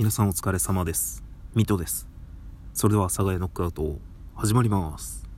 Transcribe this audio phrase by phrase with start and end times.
[0.00, 1.22] 皆さんお疲れ様です。
[1.54, 2.08] ミトです。
[2.72, 3.98] それでは佐賀屋ノックアウト
[4.34, 5.28] 始まります。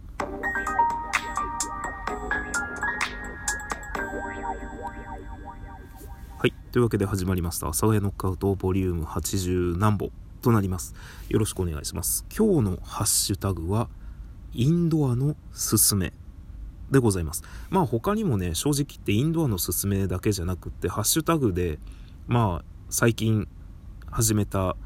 [6.38, 6.54] はい。
[6.70, 7.67] というわけで始まりました。
[7.70, 10.95] 佐賀屋ノックアウトボリューム80何本となります。
[11.29, 12.25] よろしくお願いします。
[12.31, 13.89] 今日のハッシュタグは
[14.53, 16.13] インドアのすすめ
[16.93, 17.43] でございます。
[17.69, 21.81] まあ他にもね正直言ってインドアのすすめだけじゃなくってハッシュタグで
[22.29, 23.49] まあ最近
[24.13, 24.77] 始めた、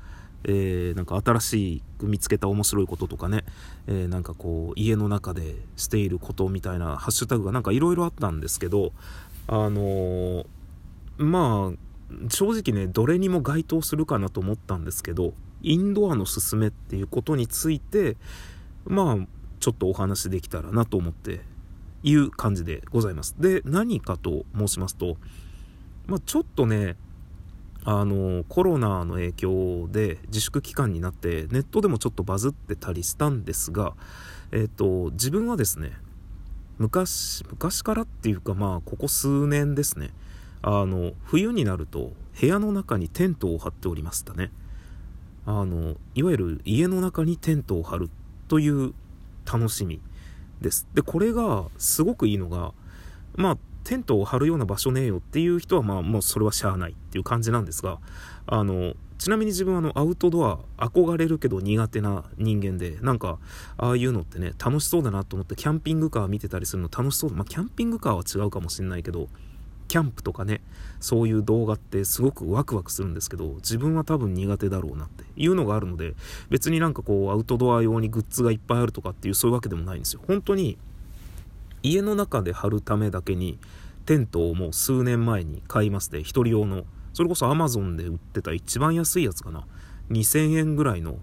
[0.44, 3.44] えー、なんか新しく見つけた面白いこととかね、
[3.86, 8.92] えー、なんかこう家の中でしていることみたいなハッシュタグがなんかいろいろあったんですけど
[9.48, 10.46] あのー、
[11.18, 18.16] まあ正直ねどれにも該当するかなと思ったんですけどインドアのすすめっていうことについて
[18.84, 19.26] まあ
[19.58, 21.40] ちょっとお話できたらなと思って
[22.04, 23.34] いう感じでございます。
[23.38, 25.16] で何かと申しますと
[26.06, 26.96] まあ、ちょっとね
[27.88, 33.94] あのコロナの影響で自粛期間になってネットでもちょっとバズってたりしたんですが、
[34.50, 35.92] えっと、自分はですね
[36.78, 40.10] 昔昔からっていうかまあここ数年ですね
[40.62, 44.50] あの冬になると部屋の中にテントを張っておりましたね。
[45.46, 48.10] あのいわゆる家の中にテントを張る
[48.48, 48.94] という
[49.50, 50.00] 楽しみ
[50.60, 50.88] です。
[50.92, 52.72] でこれがすごくいいのが
[53.36, 57.98] まあテントを張るような場所ねえよっていう人はまあもうそれはしゃあないっていう感じなんですが
[58.46, 63.38] あのちなみに自分はあのアウトドア憧れるけど苦手な人間でなんか
[63.78, 69.28] ああいうのってね楽しそうだなと思ってキャンピングカー見てたりするの楽しそうまあキャンピングカーは違うかもしれないけど
[69.86, 70.62] キャンプとかね
[70.98, 76.14] そういう動画ってすごくワクワクするんですけど自分は多分苦手だろうなっていうのがあるので
[76.50, 80.22] 別になんかこうアウトドア用にグッズがいっぱいあるとかっていうそういうわけでもないんですよ。
[80.26, 80.76] 本当に
[81.86, 83.58] 家の中で貼るためだけに
[84.06, 86.84] テントをもう数年前に買いまして1人用の。
[87.12, 89.66] それこそ Amazon で売ってた一番安いやつかな。
[90.10, 91.18] 2000円ぐらいの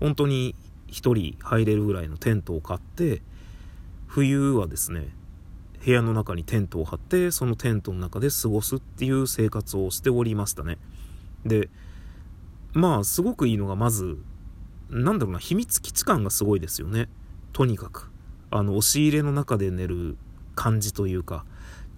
[0.00, 0.54] 本当に
[0.88, 3.22] 1人入れるぐらいのテントを買って
[4.06, 5.08] 冬はですね
[5.84, 10.78] 部屋の中にテントを張ってそのテントの中で過ごすっていう生活をしておりましたね。
[11.44, 11.68] で
[12.72, 14.18] まあすごくいいのがまず
[14.90, 17.08] なんだろうな秘密基地感がすごいですよね。
[17.52, 18.10] とにかく。
[18.58, 20.16] あの押し入れの中で寝る
[20.54, 21.44] 感じというか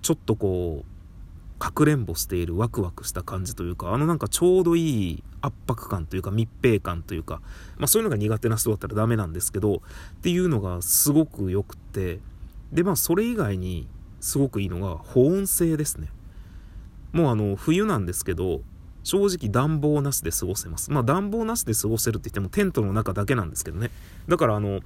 [0.03, 7.41] ちょっとこうかくれんぼしているワクワクした感じというかあのなんかちょうどいい圧迫感というか密閉感というか、
[7.77, 9.81] まあ、そういうのが苦手な人だったらダメなんですけどっ
[10.23, 12.21] ていうのがすごくよくて
[12.73, 13.89] でまあそれ以外に
[14.21, 16.09] すごくいいのが保温性ですね。
[17.13, 18.61] もうあの冬なんですけど
[19.05, 20.91] 正直暖房なしで過ごせます。
[20.91, 23.91] まあ暖房なしで過ごせるって言ってもテントの中だけなんですけどね。
[24.29, 24.81] だからあの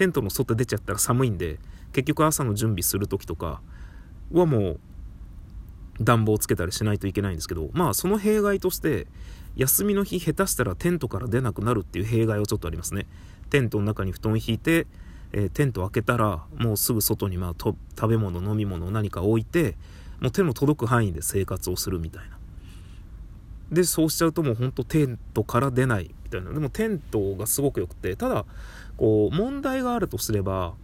[0.00, 1.58] テントの外出ちゃったら寒いんで
[1.92, 3.60] 結局朝の準備する時とか
[4.32, 4.80] はもう
[6.00, 9.06] 暖房つけたりしないといけないんですけどまあその弊害として
[9.56, 13.06] 休みの日下手したらテントから出なくなるっていう弊害はちょっとありますね。
[13.50, 14.86] テントの中に布団引いて、
[15.32, 17.76] えー、テント開けたらもうすぐ外にまあ食
[18.08, 19.76] べ物飲み物を何か置いて
[20.18, 22.38] もう手の届く範囲で生活をするみたいな。
[23.70, 26.14] でそうしちゃうともうほんとテントから出ない。
[26.30, 28.44] たいなでもテントがすごくよくてただ
[28.96, 30.74] こう問題があるとすれば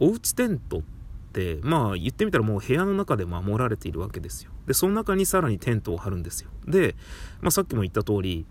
[0.00, 0.82] おうちテントっ
[1.32, 4.50] てまあ言ってみたらもう部屋の中で守られているわけですよ。
[4.66, 6.50] でその中にさらにテントを張るんですよ。
[6.66, 6.94] で、
[7.40, 8.46] まあ、さっきも言った通り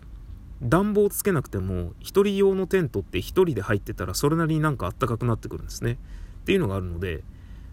[0.62, 5.98] 暖房つけなくても1人用のテントって1人で入ってたらそれなりになんかあったかくなってくるんですね。
[6.42, 7.22] っていうのがあるので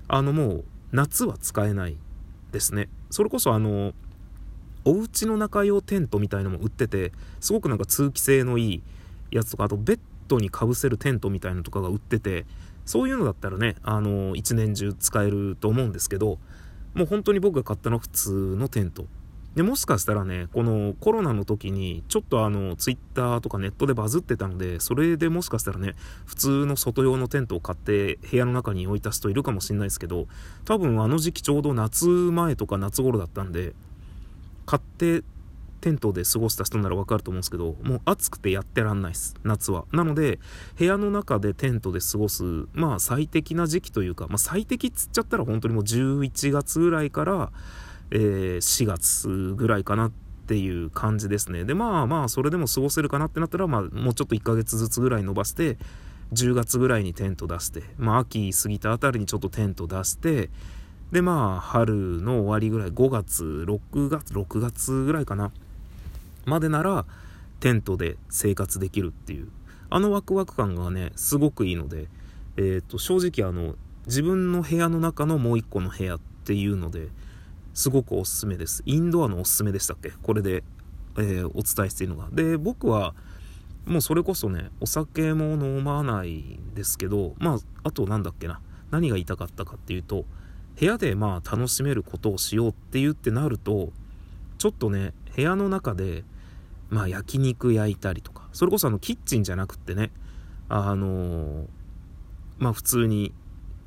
[0.07, 1.97] あのもう夏は使えない
[2.51, 2.89] ですね。
[3.09, 3.93] それこそあの
[4.85, 8.83] お家の中用テントみたいなのも売っててすごくなんか通気性のいい
[9.31, 12.45] やつとかあとベッドにかぶせるテントみたいのとかが売ってて
[12.85, 16.39] そういうのだったらね、あの、一年中使えると思うんですけど、
[16.93, 19.05] もう本当に僕が買ったのは普通のテント。
[19.55, 30.27] で、もしかしたらね、このコロナの時に、ちょっとあの、ツイッターとかネットでバズってたので、それでもしかしたらね、普通の外用のテントを買って部屋の中に置いた人いるかもしれないですけど、
[30.65, 33.73] 多分あの時期ちょうど夏前とか夏頃だったんで、
[34.65, 35.23] 買って
[35.81, 39.85] テントで過ごした人ならわかると思うんですけど、もう暑くてやってらんないです、夏は。
[39.91, 40.39] なので、
[40.77, 42.43] 部屋の中でテントで過ごす、
[42.73, 47.51] まあ最適な時期というか、まあ最適っつっちゃったら本当にもう11月ぐらいから、
[48.11, 50.11] えー、4月ぐらいかなっ
[50.47, 51.65] ていう感じですね。
[51.65, 55.77] で、まあまあ、それでも過ごせるかなってなったら、まあもうちょっと1ヶ月ずつぐらい伸ばして、
[56.33, 60.49] 10月ぐらいにテント出して、まあ秋過ぎたあたりにちょっとテント出して、
[61.11, 65.51] でまあ春の終わりぐらい5月6月6月ぐらいかな。
[66.45, 67.05] までなら
[67.59, 69.49] テントで生活できるっていう。
[69.89, 72.07] あのワクワク感がねすごくいいので、
[72.55, 73.75] えーと、正直あの
[74.05, 77.09] 自分の部屋の中のもう一個の部屋っていうので
[77.73, 78.83] すごくおすすめです。
[78.85, 80.11] インドアのおすすめでしたっけ？
[80.23, 80.63] これで
[81.17, 82.29] えー、お伝えしているのが。
[82.31, 83.13] で、僕は、
[83.85, 88.61] もうそれこそね、お酒も飲まないんですけど、まあ、あとなんだっけな、
[88.91, 90.25] 何が言いたかったかっていうと、
[90.79, 93.91] 部屋でまあ楽しめることをしようって言ってなると、
[94.57, 96.23] ちょっとね、部屋の中で、
[96.89, 100.11] まあ焼肉焼いたりとか、それこそあのキッチンじゃなくってね、
[100.69, 101.67] あのー、
[102.59, 103.33] まあ普通に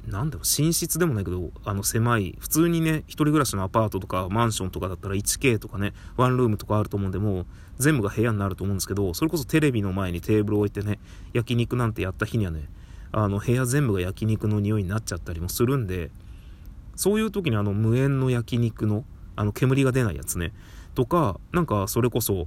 [0.09, 7.47] なんだろう、寝室でもないけど、あの狭い、普通にね、一人暮らしのアパートとかマンションとかだったら 1K とかね、ワンルームとかあると思うんで、もう
[7.79, 10.99] 全部が部屋になると思うんですけど、それこそテレビの前にテーブル置いてね、
[11.33, 12.69] 焼肉なんてやった日にはね、
[13.13, 16.11] あの部屋全部が焼肉の匂いになっちゃったりもするんで、
[16.97, 19.05] そういう時にあの無煙の焼肉の、
[19.37, 20.53] あの煙が出ないやつね、
[20.95, 22.47] とか、なんかそれこそ、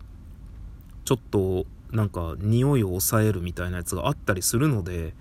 [1.05, 5.13] ちょっとなんか匂いを抑えるみたいなやつがあったりするので、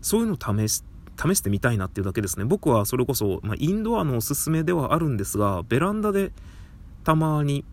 [0.00, 2.44] そういうの試して、試してみたいなっていうだけですね。
[2.44, 6.32] 僕はそれこそ、まあ、インドアのおすすめではあるんですが、ベランダで
[7.04, 7.64] たまに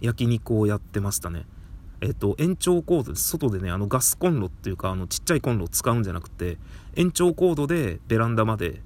[0.00, 1.44] 焼肉をやってましたね。
[2.00, 6.56] えっと、延長コード外でね、あのガスコンロっていうか、あのちっちゃいコンロを使うんじゃなくて、
[6.96, 8.80] 延長コードでベランダまで、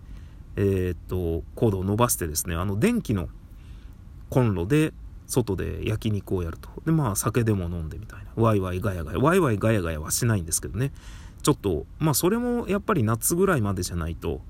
[0.56, 3.29] えー、っと、コードを伸ばしてですね、あの電気の
[4.31, 4.93] コンロで
[5.27, 6.69] 外で焼肉をやると。
[6.85, 8.31] で、まあ酒でも飲んでみたいな。
[8.37, 9.19] ワイワイガヤガヤ。
[9.19, 10.93] ワイワイガヤガヤはしないんですけどね。
[11.43, 14.41] ちょっと、まあそれもやっぱり夏ぐらいまでじゃないと、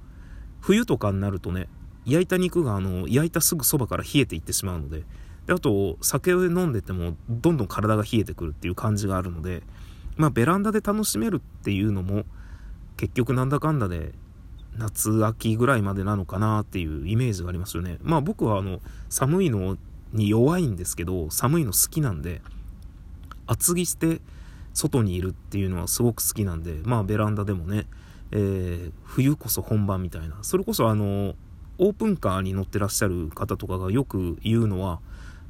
[0.61, 1.69] 冬とかになるとね、
[2.07, 5.05] 焼いた肉があの、焼いたすぐそばから冷えていってしまうので、
[5.47, 9.63] であと、酒を飲んでても、どんどん体が冷えてくるっていう感じがあるので、
[10.17, 12.25] まあベランダで楽しめるっていうのも、
[12.97, 14.13] 結局なんだかんだで、
[14.79, 17.99] 夏秋ぐらいまでなのかなっていうイメージがありますよね。
[18.03, 19.77] まあ僕はあの、寒いの
[20.13, 22.43] に弱いんですけど、寒いの好きなんで、
[23.47, 24.21] 厚着して
[24.73, 27.87] 外にいるっていうのはすごく好きなんで、まあベランダでもね、
[28.33, 31.35] えー、冬こそ本番みたいな、それこそあの、
[31.79, 35.01] オープンカーに乗ってらっしゃる方とかがよく言うのは、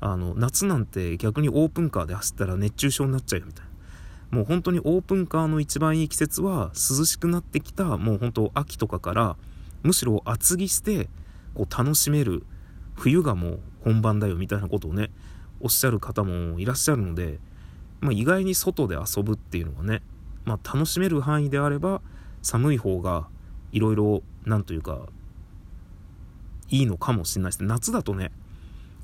[0.01, 3.74] あの、夏なんて逆にオープンカーで走ったら熱中症になっちゃうよみたいな。
[4.35, 9.37] もう本当にオープンカーの一番いい季節は涼しくなってきた、もう本当秋とかから、
[9.85, 11.09] むしろ厚着して、
[11.55, 12.43] こう楽しめる
[12.97, 15.13] 冬がもう本番だよみたいなことをね、
[15.61, 17.39] おっしゃる方もいらっしゃるので、
[18.01, 20.03] まあ、意外に外で遊ぶっていうのがね、
[20.45, 22.03] まあ、楽しめる範囲であれば
[22.43, 23.29] 寒い方が
[23.71, 25.07] いろいろなんというか
[26.69, 28.31] いいのかもしれないです夏だとね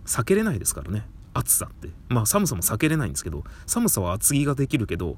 [0.05, 1.07] 避けれないですからね。
[1.35, 1.89] 暑さって。
[2.09, 5.17] まあ寒さも避けれないんですけど寒さは厚着ができるけど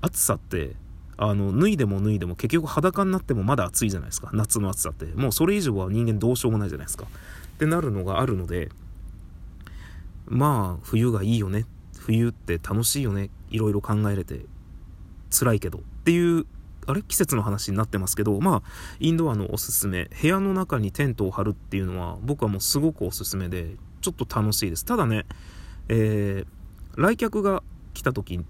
[0.00, 0.76] 暑さって
[1.16, 4.30] あの脱いでも脱いでも結局裸になってもまだ暑いじゃないですか。
[4.32, 5.04] 夏の暑さって。
[5.06, 7.04] もうそれ以上は人間どうしようもないじゃないですか。
[7.04, 8.70] ってなるのがあるので
[10.26, 11.66] まあ冬がいいよね。
[11.98, 13.28] 冬って楽しいよね。
[13.50, 14.46] いろいろ考えれて
[15.30, 15.78] 辛いけど。
[15.78, 16.46] っていう
[16.86, 17.02] あれ？
[17.02, 18.62] 季節の話になってますけどまあ
[19.00, 20.08] インドアのおすすめ。
[20.22, 25.26] 部屋の中にテントを張るっていうのは僕はもうすごくおすすめでちょっと楽しいですただね
[25.92, 27.64] えー、来客が
[27.94, 28.40] 来た時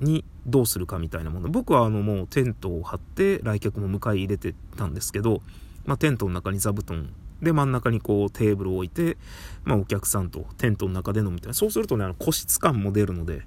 [0.00, 5.40] にどうするかみたいなもの僕はあのもうテントを張って来客も迎え入れてたんですけど、
[5.84, 7.12] まあ、テントの中に座布団
[7.42, 9.16] で、真ん中にこうテーブルを置いて、
[9.64, 11.54] まあお客さんとテントの中で飲むみたいな。
[11.54, 13.42] そうするとね、あの個室感も出るので、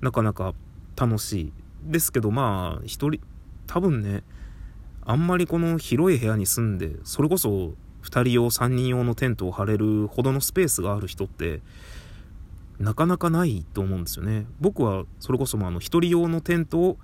[0.00, 0.54] なかなか
[0.96, 1.52] 楽しい。
[1.84, 3.20] ですけど、まあ、一人、
[3.66, 4.22] 多分ね、
[5.04, 11.60] あんまりこの広い部屋に住んで、それこそ2人用、3人用のテントを張れるほどのスペースがある人って、
[12.78, 14.46] なかなかないと思うんですよね。
[14.60, 16.98] 僕はそれこそもあの1人用のテントを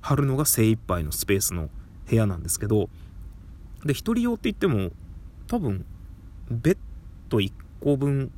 [0.00, 1.70] 張るのが精一杯のスペースの
[2.08, 2.90] 部屋なんですけど、
[3.84, 4.90] で、1人用って言っても、
[5.46, 5.84] 多分、
[6.50, 6.78] ベッ
[7.28, 8.30] ド1個分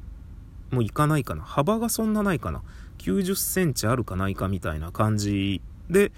[0.70, 1.42] もいかないかな。
[1.42, 2.62] 幅がそんなないかな。
[2.98, 5.60] 90センチあるかないかみたいな感じ
[5.90, 6.12] で、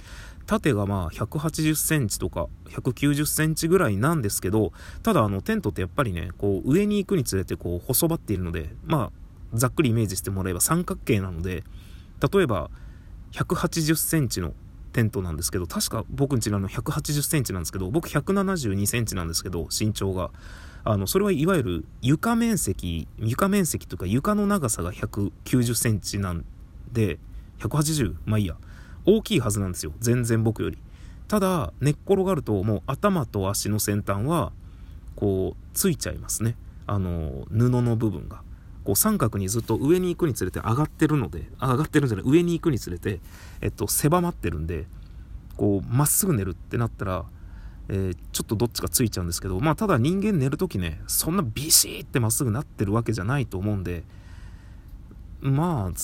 [0.46, 11.64] 縦がまあ180センチとか190センチぐらいなんですけど、ただあのテントってやっぱりね、こう上に行くにつれてこう細ばっているので、まあざっくりイメージしてもらえば三角形なので、
[12.32, 12.70] 例えば
[13.32, 14.54] 180センチの
[14.92, 20.30] テントなんですけど、確か僕んちの180センチなんですけど、僕172センチなんですけど、身長が。
[20.85, 26.44] あの、それはいわゆる床面積、床面積とか床の長さが190センチなん
[26.92, 27.18] で、
[27.58, 28.14] 180?
[28.25, 28.56] まあいいや。
[29.06, 29.92] 大きいはずなんですよ。
[30.00, 30.78] 全然僕より。
[31.28, 34.52] ただ、寝っ転がるともう頭と足の先端は、
[35.14, 36.56] こう、ついちゃいますね。
[36.86, 38.42] あの、布の部分が。
[38.84, 43.18] こう三角にずっと上に行くにつれて上がってるので、上がってるんじゃない、上に行くにつれて、
[43.60, 44.86] えっと、狭まってるんで、
[45.56, 47.25] こう、まっすぐ寝るってなったら、
[47.88, 54.04] えー、ちょっとどっちかついちゃうんですけど、まあ、ただ人間寝るときね、そんなビシーってまっすぐなってるわけじゃないと思うんで、
[55.40, 55.98] まあ、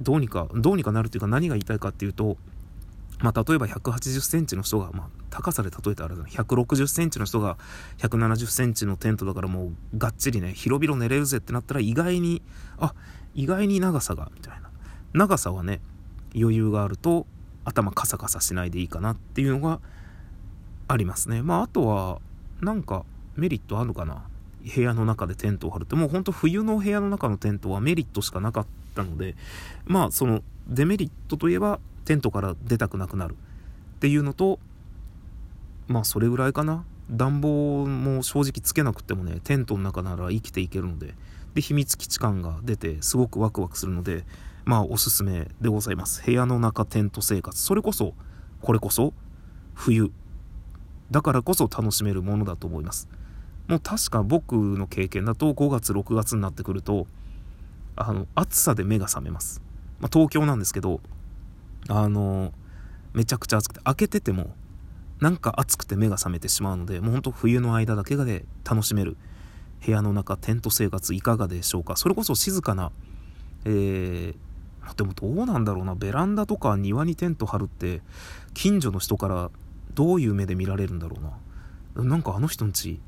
[0.00, 2.36] どうにか、どうにかなるっていうか何が言いたいかっていうと、
[3.20, 7.56] まあ、例えば180センチの人が、まあ、高さで例えたらあれだ160センチの人が
[7.98, 12.42] 170センチのテントだからもうがっちりね広々寝れるぜってなったら意外に
[12.78, 12.94] あ
[13.34, 14.70] 意外に長さがみたいな。
[15.14, 15.80] 長さはね
[16.34, 17.26] 余裕があると
[17.64, 19.80] 頭カサカサしないでいいかなっていうのが
[20.88, 21.42] ありますね。
[21.42, 22.20] まああとは
[22.60, 24.24] なんかメリットあるのかな。
[24.74, 25.94] 部屋の中でテントを張るって。
[25.94, 29.34] もうほんと冬の部屋の中のテントはメリットしかなかったので
[29.84, 34.58] まあそのデメリットといえばテントから出たくなくなるっていうのと
[35.88, 36.84] まあそれぐらいかな。
[37.08, 41.14] 暖房も正直つけなくてもねテントの中なら生きていけるので
[41.54, 44.24] で秘密基地感が出てすごくワクワクするので
[44.64, 46.20] まあおすすめでございます。
[46.24, 47.60] 部屋の中テント生活。
[47.60, 48.14] それこそ
[48.60, 49.14] これこそ
[49.74, 50.10] 冬。
[51.12, 53.08] だからこそ楽しめるものだと思います。
[53.68, 57.06] もう確か僕の経験だと5月6月になってくると
[57.96, 59.60] あの暑さで目が覚めます、
[59.98, 61.00] まあ、東京なんですけど
[61.88, 62.52] あの
[63.12, 64.54] めちゃくちゃ暑くて開けてても
[65.20, 69.16] なんか暑くて目が覚めてしまうのでもうほんと冬の間だけがで楽しめる。
[69.84, 71.96] 部屋の中テント生活いかがでしょうか。
[71.96, 72.90] それこそ静かな
[73.64, 75.94] えー、でもどうなんだろうな。
[75.94, 78.00] ベランダとか庭にテント張るって
[78.54, 79.50] 近所の人から
[79.94, 81.18] どういう目で見られるんだろ
[81.96, 82.04] うな。
[82.04, 83.00] なんかあの人んち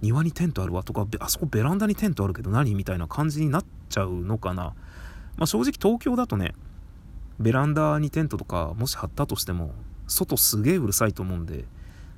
[0.00, 2.74] 庭にテントあるわとかあそこベランダにテントあるけど何？
[2.74, 4.74] みたいな感じになっちゃうのかな。
[5.36, 6.54] まあ正直東京だとね
[7.38, 9.72] ベランダにテントとかもし張ったとしても
[10.06, 11.64] 外すげえうるさいと思うんで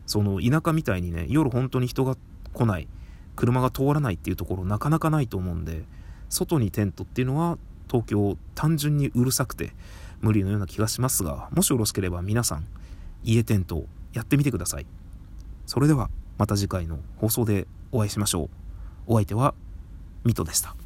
[0.07, 2.16] その田舎みたいにね夜本当に人が
[2.52, 2.88] 来ない
[3.37, 5.85] 車が通らないっていうところなかなかないと思うんで
[6.28, 9.73] 外にテントっていうのは東京単純にうるさくて
[10.21, 12.66] 無理のような気がしますがもしよろしければ皆さん
[13.23, 14.87] 家テントやってみてください。
[15.66, 18.50] それではまた次回の放送でお会いしましょう。
[19.07, 19.54] お相手は
[20.25, 20.84] ミトでした。